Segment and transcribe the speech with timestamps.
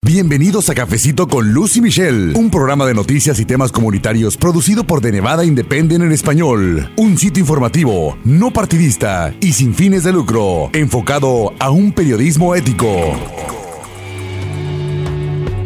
[0.00, 5.00] Bienvenidos a Cafecito con Lucy Michelle, un programa de noticias y temas comunitarios producido por
[5.00, 6.92] The Nevada Independent en español.
[6.96, 12.88] Un sitio informativo, no partidista y sin fines de lucro, enfocado a un periodismo ético.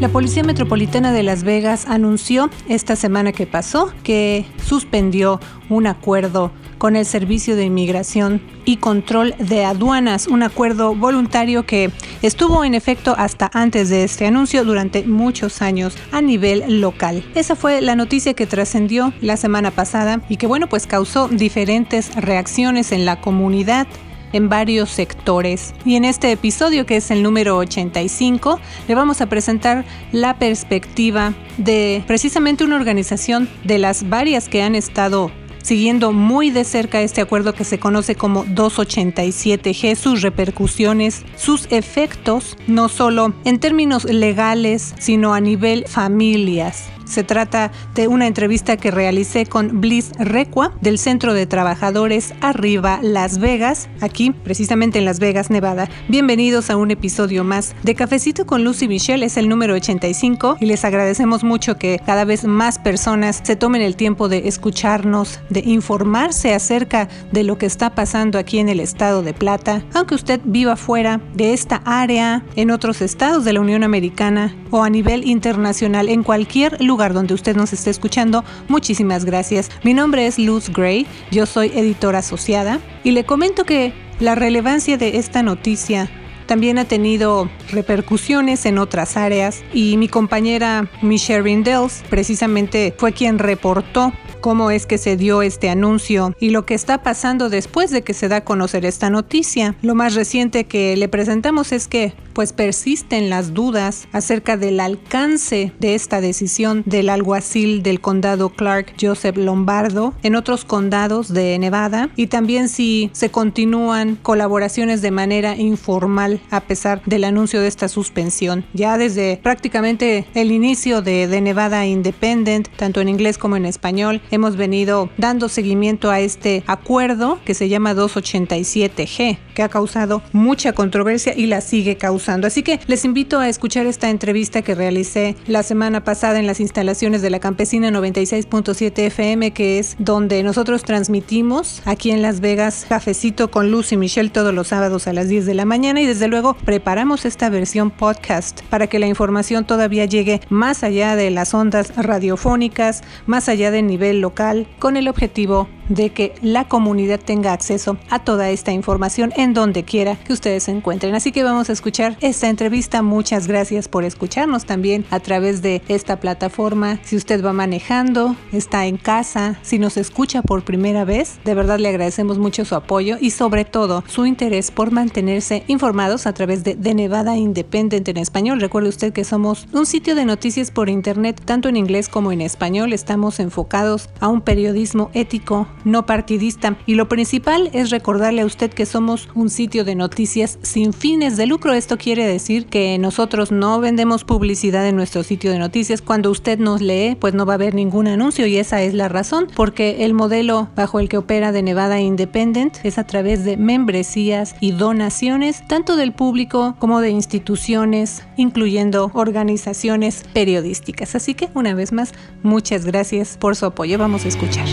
[0.00, 6.50] La Policía Metropolitana de Las Vegas anunció esta semana que pasó que suspendió un acuerdo
[6.82, 11.92] con el Servicio de Inmigración y Control de Aduanas, un acuerdo voluntario que
[12.22, 17.22] estuvo en efecto hasta antes de este anuncio durante muchos años a nivel local.
[17.36, 22.16] Esa fue la noticia que trascendió la semana pasada y que bueno, pues causó diferentes
[22.16, 23.86] reacciones en la comunidad
[24.32, 25.74] en varios sectores.
[25.84, 28.58] Y en este episodio, que es el número 85,
[28.88, 34.74] le vamos a presentar la perspectiva de precisamente una organización de las varias que han
[34.74, 35.30] estado
[35.62, 42.56] siguiendo muy de cerca este acuerdo que se conoce como 287G, sus repercusiones, sus efectos,
[42.66, 46.90] no solo en términos legales, sino a nivel familias.
[47.12, 53.00] Se trata de una entrevista que realicé con Bliss Recua del Centro de Trabajadores Arriba
[53.02, 55.90] Las Vegas, aquí precisamente en Las Vegas, Nevada.
[56.08, 60.64] Bienvenidos a un episodio más de Cafecito con Lucy Michelle, es el número 85 y
[60.64, 65.60] les agradecemos mucho que cada vez más personas se tomen el tiempo de escucharnos, de
[65.66, 70.40] informarse acerca de lo que está pasando aquí en el estado de Plata, aunque usted
[70.44, 75.28] viva fuera de esta área, en otros estados de la Unión Americana o a nivel
[75.28, 79.70] internacional, en cualquier lugar donde usted nos esté escuchando, muchísimas gracias.
[79.82, 84.96] Mi nombre es Luz Gray, yo soy editora asociada y le comento que la relevancia
[84.96, 86.08] de esta noticia
[86.46, 93.38] también ha tenido repercusiones en otras áreas y mi compañera Michelle Rindels precisamente fue quien
[93.38, 94.12] reportó
[94.42, 98.12] cómo es que se dio este anuncio y lo que está pasando después de que
[98.12, 99.76] se da a conocer esta noticia.
[99.80, 105.72] Lo más reciente que le presentamos es que pues persisten las dudas acerca del alcance
[105.78, 112.10] de esta decisión del alguacil del condado Clark, Joseph Lombardo, en otros condados de Nevada
[112.16, 117.88] y también si se continúan colaboraciones de manera informal a pesar del anuncio de esta
[117.88, 118.64] suspensión.
[118.72, 124.20] Ya desde prácticamente el inicio de, de Nevada Independent, tanto en inglés como en español,
[124.32, 130.72] hemos venido dando seguimiento a este acuerdo que se llama 287G, que ha causado mucha
[130.72, 132.46] controversia y la sigue causando.
[132.46, 136.60] Así que les invito a escuchar esta entrevista que realicé la semana pasada en las
[136.60, 142.86] instalaciones de la Campesina 96.7 FM, que es donde nosotros transmitimos aquí en Las Vegas
[142.88, 146.00] Cafecito con Luz y Michelle todos los sábados a las 10 de la mañana.
[146.00, 151.16] Y desde luego preparamos esta versión podcast para que la información todavía llegue más allá
[151.16, 156.68] de las ondas radiofónicas, más allá del nivel local, con el objetivo de que la
[156.68, 161.14] comunidad tenga acceso a toda esta información en donde quiera que ustedes se encuentren.
[161.14, 163.02] Así que vamos a escuchar esta entrevista.
[163.02, 166.98] Muchas gracias por escucharnos también a través de esta plataforma.
[167.02, 171.78] Si usted va manejando, está en casa, si nos escucha por primera vez, de verdad
[171.78, 176.64] le agradecemos mucho su apoyo y sobre todo su interés por mantenerse informados a través
[176.64, 178.60] de, de Nevada Independent en español.
[178.60, 182.40] Recuerde usted que somos un sitio de noticias por internet, tanto en inglés como en
[182.40, 182.92] español.
[182.92, 186.76] Estamos enfocados a un periodismo ético, no partidista.
[186.86, 191.36] Y lo principal es recordarle a usted que somos un sitio de noticias sin fines
[191.36, 191.72] de lucro.
[191.72, 196.02] Esto quiere decir que nosotros no vendemos publicidad en nuestro sitio de noticias.
[196.02, 199.08] Cuando usted nos lee, pues no va a haber ningún anuncio y esa es la
[199.08, 203.56] razón, porque el modelo bajo el que opera de Nevada Independent es a través de
[203.56, 211.14] membresías y donaciones, tanto del público como de instituciones, incluyendo organizaciones periodísticas.
[211.14, 212.12] Así que una vez más,
[212.42, 213.98] muchas gracias por su apoyo.
[213.98, 214.66] Vamos a escuchar.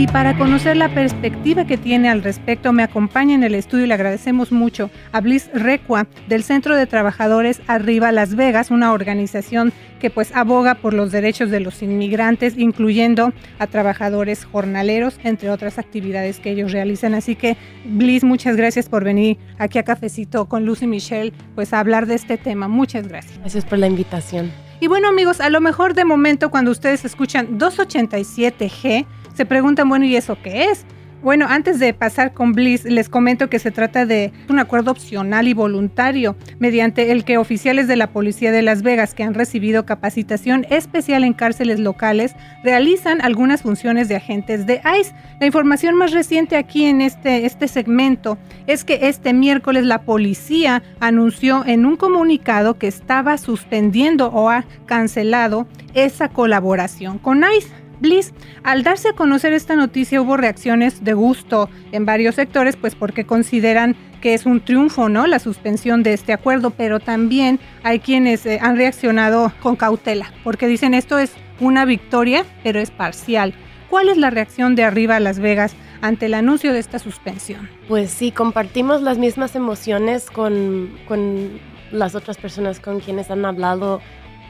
[0.00, 3.88] Y para conocer la perspectiva que tiene al respecto, me acompaña en el estudio y
[3.88, 9.74] le agradecemos mucho a Bliss Recua del Centro de Trabajadores Arriba Las Vegas, una organización
[10.00, 15.78] que pues aboga por los derechos de los inmigrantes, incluyendo a trabajadores jornaleros, entre otras
[15.78, 17.12] actividades que ellos realizan.
[17.12, 21.78] Así que, Bliss, muchas gracias por venir aquí a Cafecito con Lucy Michelle, pues a
[21.78, 22.68] hablar de este tema.
[22.68, 23.38] Muchas gracias.
[23.40, 24.50] Gracias por la invitación.
[24.82, 29.04] Y bueno amigos, a lo mejor de momento cuando ustedes escuchan 287G,
[29.40, 30.84] se preguntan, bueno, ¿y eso qué es?
[31.22, 35.48] Bueno, antes de pasar con Bliss, les comento que se trata de un acuerdo opcional
[35.48, 39.86] y voluntario, mediante el que oficiales de la Policía de Las Vegas que han recibido
[39.86, 45.14] capacitación especial en cárceles locales realizan algunas funciones de agentes de ICE.
[45.40, 48.36] La información más reciente aquí en este, este segmento
[48.66, 54.66] es que este miércoles la policía anunció en un comunicado que estaba suspendiendo o ha
[54.84, 57.89] cancelado esa colaboración con ICE.
[58.00, 58.32] Bliss.
[58.62, 63.24] Al darse a conocer esta noticia hubo reacciones de gusto en varios sectores, pues porque
[63.24, 65.26] consideran que es un triunfo, ¿no?
[65.26, 70.66] La suspensión de este acuerdo, pero también hay quienes eh, han reaccionado con cautela, porque
[70.66, 73.54] dicen esto es una victoria, pero es parcial.
[73.88, 77.68] ¿Cuál es la reacción de Arriba a Las Vegas ante el anuncio de esta suspensión?
[77.88, 81.58] Pues sí, compartimos las mismas emociones con, con
[81.90, 84.00] las otras personas con quienes han hablado.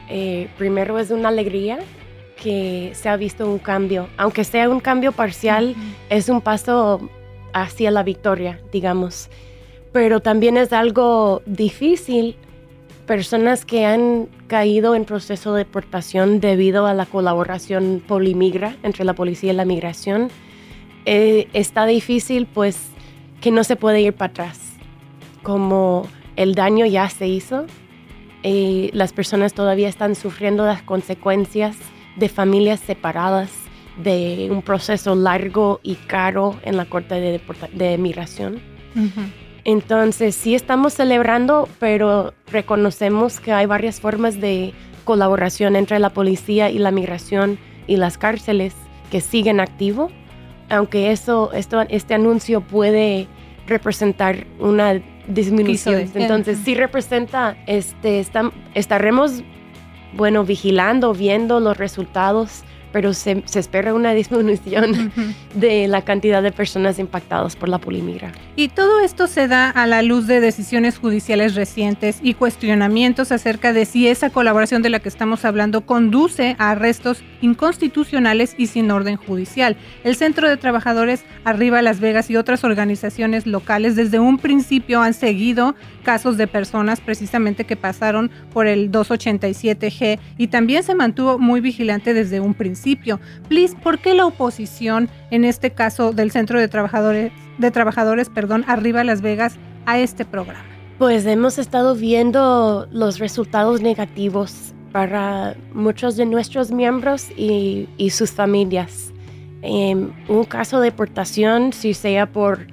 [0.09, 1.79] Eh, primero es una alegría
[2.41, 5.75] que se ha visto un cambio, aunque sea un cambio parcial,
[6.09, 7.07] es un paso
[7.53, 9.29] hacia la victoria, digamos.
[9.93, 12.35] Pero también es algo difícil
[13.05, 19.13] personas que han caído en proceso de deportación debido a la colaboración polimigra entre la
[19.13, 20.29] policía y la migración,
[21.05, 22.79] eh, está difícil pues
[23.39, 24.59] que no se puede ir para atrás.
[25.43, 27.65] Como el daño ya se hizo,
[28.43, 31.77] y las personas todavía están sufriendo las consecuencias
[32.15, 33.51] de familias separadas,
[33.97, 37.41] de un proceso largo y caro en la Corte de,
[37.73, 38.61] de Migración.
[39.63, 44.73] Entonces sí estamos celebrando, pero reconocemos que hay varias formas de
[45.03, 48.73] colaboración entre la policía y la migración y las cárceles
[49.11, 50.09] que siguen activo,
[50.69, 53.27] aunque eso, esto, este anuncio puede
[53.67, 56.09] representar una disminución.
[56.15, 58.25] Entonces sí representa, este,
[58.73, 59.43] estaremos,
[60.13, 65.11] bueno, vigilando, viendo los resultados pero se, espera una disminución
[65.55, 68.31] de la cantidad de personas impactadas por la polimigra.
[68.55, 73.73] Y todo esto se da a la luz de decisiones judiciales recientes y cuestionamientos acerca
[73.73, 78.91] de si esa colaboración de la que estamos hablando conduce a arrestos inconstitucionales y sin
[78.91, 79.77] orden judicial.
[80.03, 85.13] El Centro de Trabajadores Arriba Las Vegas y otras organizaciones locales desde un principio han
[85.13, 91.61] seguido casos de personas precisamente que pasaron por el 287G y también se mantuvo muy
[91.61, 92.80] vigilante desde un principio.
[93.47, 98.63] Please, ¿por qué la oposición, en este caso del Centro de Trabajadores, de Trabajadores, perdón,
[98.67, 99.55] Arriba Las Vegas,
[99.85, 100.65] a este programa?
[100.97, 109.11] Pues hemos estado viendo los resultados negativos para muchos de nuestros miembros y, sus familias.
[109.61, 112.67] Em, un caso de deportación, si sea por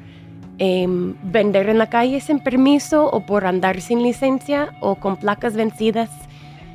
[0.60, 5.54] Em, vender en la calle sin permiso o por andar sin licencia o con placas
[5.54, 6.10] vencidas,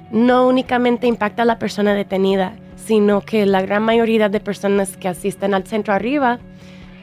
[0.09, 5.07] no únicamente impacta a la persona detenida, sino que la gran mayoría de personas que
[5.07, 6.39] asisten al centro arriba,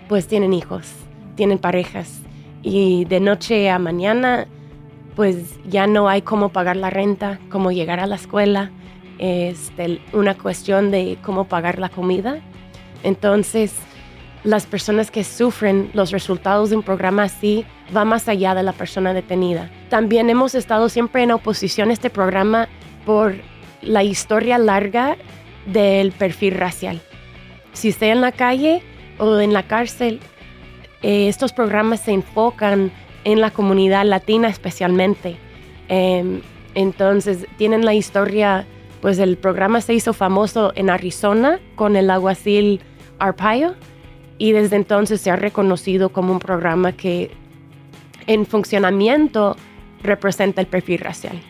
[0.08, 0.86] pues tienen hijos,
[1.36, 2.20] tienen parejas
[2.62, 4.46] y de noche a mañana,
[5.16, 8.70] pues ya no hay cómo pagar la renta, cómo llegar a la escuela,
[9.18, 12.38] es este, una cuestión de cómo pagar la comida.
[13.02, 13.74] Entonces,
[14.44, 18.72] las personas que sufren los resultados de un programa así va más allá de la
[18.72, 19.70] persona detenida.
[19.90, 22.68] También hemos estado siempre en oposición a este programa
[23.04, 23.34] por
[23.82, 25.16] la historia larga
[25.66, 27.00] del perfil racial.
[27.72, 28.82] Si esté en la calle
[29.18, 30.20] o en la cárcel,
[31.02, 32.90] eh, estos programas se enfocan
[33.24, 35.36] en la comunidad latina especialmente.
[35.88, 36.40] Em,
[36.74, 38.66] entonces tienen la historia,
[39.00, 42.80] pues el programa se hizo famoso en Arizona con el aguacil
[43.18, 43.74] Arpaio
[44.38, 47.30] y desde entonces se ha reconocido como un programa que
[48.26, 49.56] en funcionamiento
[50.02, 51.49] representa el perfil racial.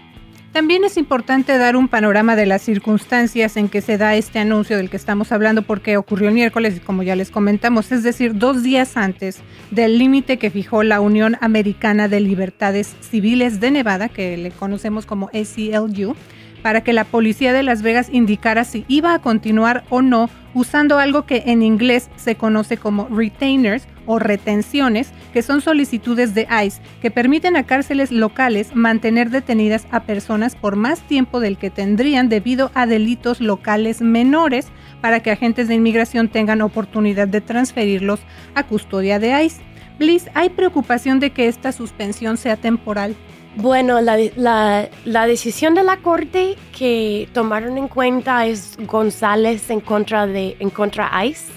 [0.52, 4.76] También es importante dar un panorama de las circunstancias en que se da este anuncio
[4.76, 8.64] del que estamos hablando porque ocurrió el miércoles, como ya les comentamos, es decir, dos
[8.64, 9.38] días antes
[9.70, 15.06] del límite que fijó la Unión Americana de Libertades Civiles de Nevada, que le conocemos
[15.06, 16.16] como ACLU,
[16.62, 20.98] para que la policía de Las Vegas indicara si iba a continuar o no usando
[20.98, 26.80] algo que en inglés se conoce como retainers o retenciones, que son solicitudes de ICE
[27.00, 32.28] que permiten a cárceles locales mantener detenidas a personas por más tiempo del que tendrían
[32.28, 34.68] debido a delitos locales menores
[35.00, 38.20] para que agentes de inmigración tengan oportunidad de transferirlos
[38.54, 39.62] a custodia de ICE.
[39.98, 43.14] Bliss, ¿hay preocupación de que esta suspensión sea temporal?
[43.56, 50.56] Bueno, la, decisión de la Corte que tomaron en cuenta es González en contra de
[50.60, 51.52] en contra ICE,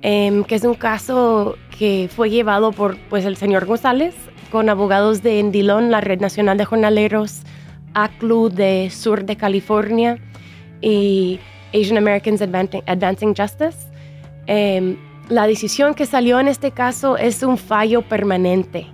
[0.00, 4.14] em, que es un caso que fue llevado por pues, el señor González
[4.50, 7.42] con abogados de Endilón, la Red Nacional de Jornaleros,
[7.92, 10.18] ACLU de Sur de California
[10.80, 11.40] y
[11.74, 13.88] Asian Americans Advancing, Justice.
[14.46, 14.96] Em,
[15.28, 18.86] la decisión que salió en este caso es un fallo permanente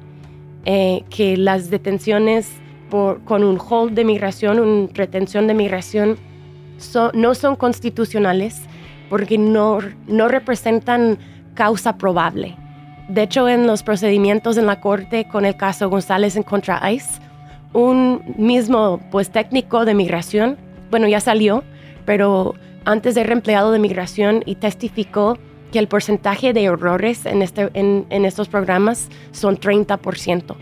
[0.64, 2.50] eh, que las detenciones
[2.90, 6.18] con un hold de migración, una retención de migración,
[7.14, 8.62] no son constitucionales
[9.08, 11.18] porque no, no representan
[11.54, 12.56] causa probable.
[13.08, 17.20] De hecho, en los procedimientos en la corte con el caso González en contra ICE,
[17.72, 20.58] un mismo pues, técnico de migración,
[20.90, 21.62] bueno, ya salió,
[22.04, 25.38] pero antes era empleado de migración y testificó
[25.72, 30.56] que el porcentaje de errores en, este, en, en estos programas son 30%,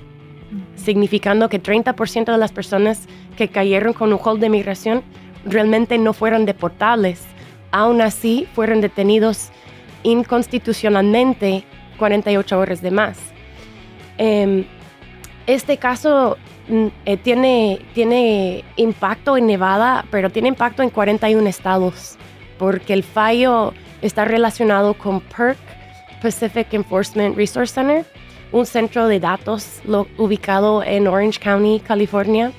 [0.77, 5.03] significando que 30% de las personas que cayeron con un hold de migración
[5.45, 7.23] realmente no fueron deportables.
[7.71, 9.51] Aún así, fueron detenidos
[10.03, 11.65] inconstitucionalmente
[11.99, 13.19] 48 horas de más.
[14.17, 14.65] Em,
[15.47, 16.37] este caso
[16.69, 22.17] mm, eh, tiene, tiene impacto en Nevada, pero tiene impacto en 41 estados,
[22.59, 25.59] porque el fallo está relacionado con PERC,
[26.23, 28.05] Pacific Enforcement Resource Center,
[28.53, 29.81] un centro de datos
[30.17, 32.53] ubicado en Orange County, California,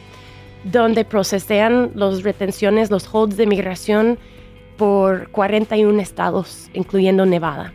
[0.63, 4.19] donde procesan las retenciones, los holds de migración
[4.77, 7.73] por 41 estados, incluyendo Nevada.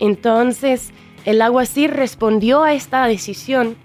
[0.00, 0.92] Entonces,
[1.24, 3.76] el alguacil respondió a esta decisión.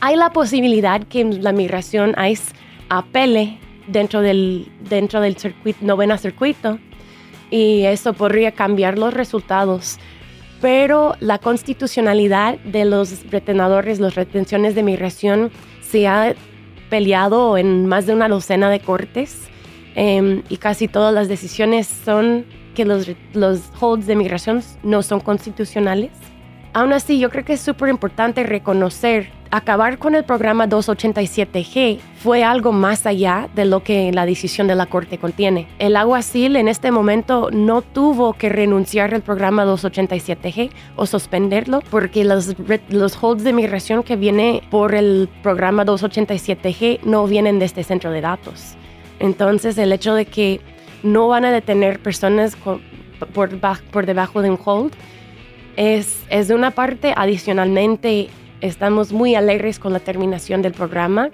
[0.00, 2.54] Hay la posibilidad que la migración ICE
[2.88, 6.78] apele dentro del, dentro del circuito, novena circuito
[7.52, 9.98] y eso podría cambiar los resultados.
[10.62, 16.34] Pero la constitucionalidad de los retenedores, las retenciones de migración, se ha
[16.88, 19.48] peleado en más de una docena de cortes
[19.94, 25.20] em, y casi todas las decisiones son que los, los holds de migración no son
[25.20, 26.10] constitucionales.
[26.72, 32.42] Aún así, yo creo que es súper importante reconocer, acabar con el programa 287G fue
[32.42, 35.68] algo más allá de lo que la decisión de la Corte contiene.
[35.78, 42.24] El aguacil en este momento no tuvo que renunciar al programa 287G o suspenderlo porque
[42.24, 42.56] los,
[42.88, 48.10] los holds de migración que viene por el programa 287G no vienen de este centro
[48.10, 48.74] de datos.
[49.20, 50.62] Entonces, el hecho de que
[51.02, 52.80] no van a detener personas por,
[53.34, 54.94] por debajo de un hold
[55.76, 58.30] es, es de una parte, adicionalmente,
[58.62, 61.30] estamos muy alegres con la terminación del programa.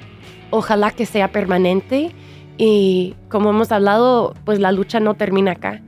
[0.51, 2.11] Ojalá que sea permanente
[2.57, 5.81] y como hemos hablado, pues la lucha no termina acá,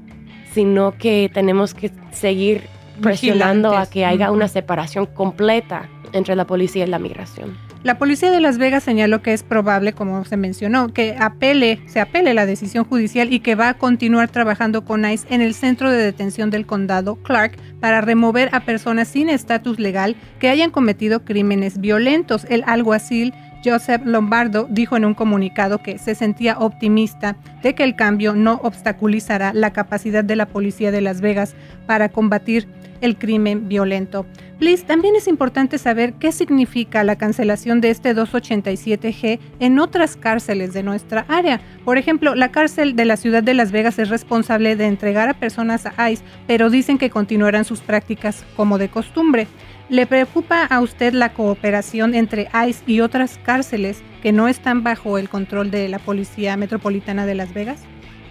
[0.52, 2.62] sino que tenemos que seguir
[3.02, 7.69] presionando a que haya una separación completa entre la policía y la migración.
[7.82, 11.98] La policía de Las Vegas señaló que es probable, como se mencionó, que apele, se
[11.98, 15.90] apele la decisión judicial y que va a continuar trabajando con ICE en el centro
[15.90, 21.24] de detención del condado Clark para remover a personas sin estatus legal que hayan cometido
[21.24, 22.44] crímenes violentos.
[22.50, 23.32] El alguacil
[23.64, 28.60] Joseph Lombardo dijo en un comunicado que se sentía optimista de que el cambio no
[28.62, 31.54] obstaculizará la capacidad de la policía de Las Vegas
[31.86, 32.68] para combatir
[33.00, 34.26] el crimen violento.
[34.58, 40.74] Please, también es importante saber qué significa la cancelación de este 287G en otras cárceles
[40.74, 41.60] de nuestra área.
[41.84, 45.34] Por ejemplo, la cárcel de la ciudad de Las Vegas es responsable de entregar a
[45.34, 49.46] personas a ICE, pero dicen que continuarán sus prácticas como de costumbre.
[49.88, 55.16] ¿Le preocupa a usted la cooperación entre ICE y otras cárceles que no están bajo
[55.16, 57.80] el control de la Policía Metropolitana de Las Vegas?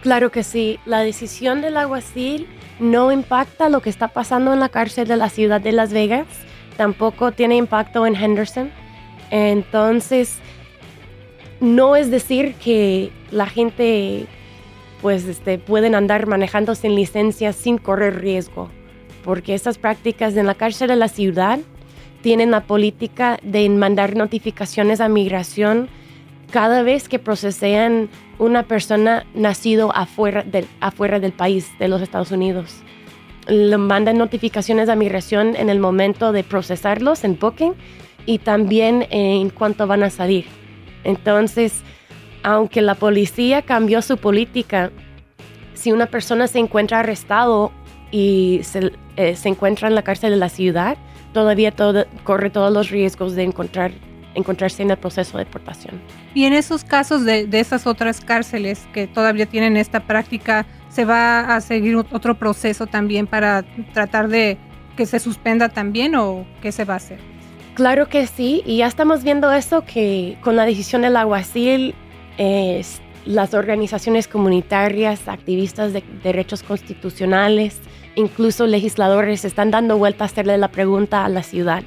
[0.02, 0.80] Claro que sí.
[0.86, 2.48] La decisión del alguacil
[2.80, 6.28] no impacta lo que está pasando en la cárcel de la ciudad de Las Vegas,
[6.78, 8.72] tampoco tiene impacto en Henderson.
[9.32, 10.38] Entonces,
[11.60, 14.28] no es decir que la gente
[15.02, 18.70] pues este, pueden andar manejando sin licencia sin correr riesgo,
[19.24, 21.60] porque estas prácticas en la cárcel de la ciudad
[22.22, 25.90] tienen la política de mandar notificaciones a migración
[26.52, 32.32] cada vez que procesean una persona nacido afuera del, afuera del país, de los Estados
[32.32, 32.82] Unidos.
[33.48, 37.74] Le mandan notificaciones a migración en el momento de procesarlos en booking
[38.26, 40.46] y también en cuanto van a salir.
[41.04, 41.82] Entonces,
[42.44, 44.92] aunque la policía cambió su política,
[45.74, 47.72] si una persona se encuentra arrestado
[48.12, 50.98] y se, eh, se encuentra en la cárcel de la ciudad,
[51.34, 51.74] todavía
[52.24, 53.92] corre todos los riesgos de encontrar
[54.36, 56.00] encontrarse en el proceso de deportación.
[56.34, 61.06] Y en esos casos de, de esas otras cárceles que todavía tienen esta práctica, ¿se
[61.06, 64.58] va a seguir otro proceso también para tratar de
[64.96, 67.20] que se suspenda también o qué se va a hacer?
[67.76, 71.96] Claro que sí, y ya estamos viendo eso que con la decisión del aguacil,
[72.38, 72.84] eh,
[73.26, 77.80] las organizaciones comunitarias, activistas de derechos constitucionales,
[78.16, 81.84] incluso legisladores están dando vuelta a hacerle la pregunta a la ciudad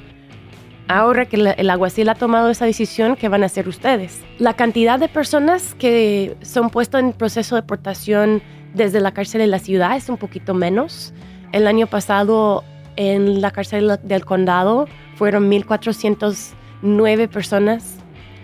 [0.87, 4.21] ahora que el aguacil ha tomado esa decisión, ¿qué van a hacer ustedes?
[4.39, 8.41] La cantidad de personas que son puestas en proceso de deportación
[8.73, 11.13] desde la cárcel de la ciudad es un poquito menos.
[11.51, 12.63] El año pasado
[12.95, 17.97] en la cárcel del condado fueron 1.409 personas.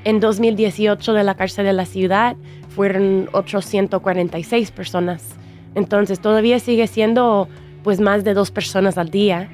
[0.03, 2.35] En 2018 de la cárcel de la ciudad
[2.69, 5.23] fueron 846 personas.
[5.75, 7.47] Entonces todavía sigue siendo
[7.83, 9.49] pues más de dos personas al día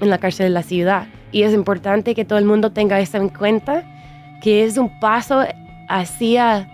[0.00, 1.06] en la cárcel de la ciudad.
[1.32, 3.84] Y es importante que todo el mundo tenga eso en cuenta,
[4.40, 5.44] que es un paso
[5.88, 6.68] hacia,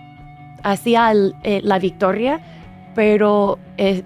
[0.63, 1.11] hacia
[1.43, 2.39] eh, la victoria,
[2.93, 4.05] pero el,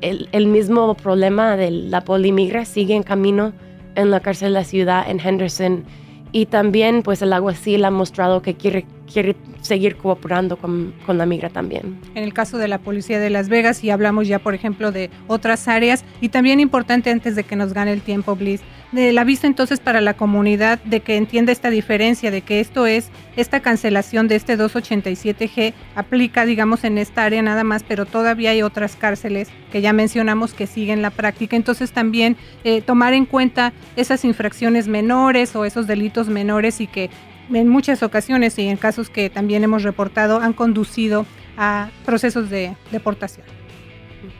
[0.00, 3.52] el mismo problema de la polimigra sigue en camino
[3.94, 5.84] en la cárcel de la ciudad en Henderson.
[6.30, 11.48] Y también pues el alguacil ha mostrado que quiere, quiere seguir cooperando con, la migra
[11.48, 11.98] también.
[12.14, 15.10] En el caso de la policía de Las Vegas y hablamos ya por ejemplo de
[15.26, 18.60] otras áreas y también importante antes de que nos gane el tiempo Bliss,
[18.92, 23.10] la vista entonces para la comunidad de que entienda esta diferencia, de que esto es,
[23.36, 28.62] esta cancelación de este 287G aplica, digamos, en esta área nada más, pero todavía hay
[28.62, 31.56] otras cárceles que ya mencionamos que siguen la práctica.
[31.56, 37.10] Entonces también eh, tomar en cuenta esas infracciones menores o esos delitos menores y que
[37.52, 41.26] en muchas ocasiones y en casos que también hemos reportado han conducido
[41.56, 43.46] a procesos de deportación.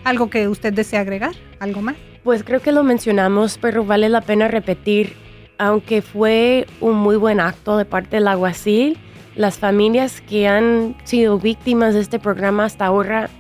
[0.04, 1.32] ¿Algo que usted desea agregar?
[1.60, 1.96] ¿Algo más?
[2.22, 5.14] Pues creo que lo mencionamos, pero vale la pena repetir,
[5.56, 8.98] aunque fue un muy buen acto de parte del alguacil,
[9.34, 13.30] las familias que han sido víctimas de este programa hasta ahora,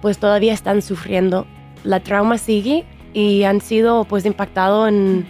[0.00, 1.46] pues todavía están sufriendo.
[1.84, 5.26] La trauma sigue y han sido pues impactado en,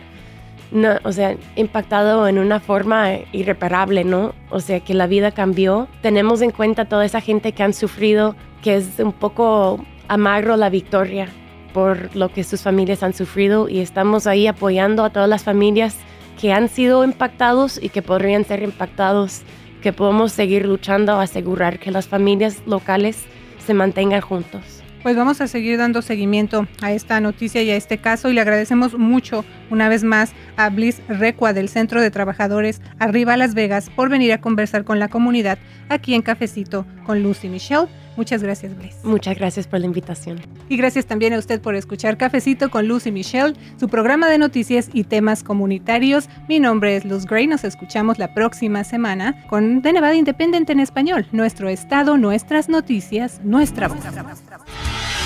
[0.73, 4.35] no, o sea, impactado en una forma irreparable, ¿no?
[4.51, 5.87] O sea, que la vida cambió.
[6.01, 10.71] Tenemos en cuenta toda esa gente que han sufrido, que es un poco amargo la
[10.71, 11.29] victoria
[11.73, 15.97] por lo que sus familias han sufrido y estamos ahí apoyando a todas las familias
[16.41, 19.43] que han sido impactados y que podrían ser impactados,
[19.83, 23.25] que podemos seguir luchando a asegurar que las familias locales
[23.65, 24.82] se mantengan juntos.
[25.03, 28.41] Pues vamos a seguir dando seguimiento a esta noticia y a este caso y le
[28.41, 33.91] agradecemos mucho una vez más a Bliss Recua del Centro de Trabajadores Arriba Las Vegas
[33.91, 37.89] por venir a conversar con la comunidad aquí en Cafecito con Lucy Michelle.
[38.17, 38.97] Muchas gracias, Bliss.
[39.03, 40.39] Muchas gracias por la invitación.
[40.69, 44.89] Y gracias también a usted por escuchar Cafecito con Lucy Michelle, su programa de noticias
[44.93, 46.29] y temas comunitarios.
[46.49, 47.47] Mi nombre es Luz Gray.
[47.47, 51.27] Nos escuchamos la próxima semana con De Nevada Independiente en español.
[51.33, 53.99] Nuestro estado, nuestras noticias, nuestra voz.